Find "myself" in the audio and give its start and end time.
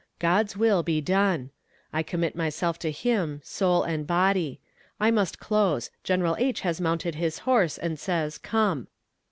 2.35-2.79